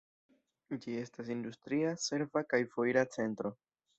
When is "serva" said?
2.05-2.45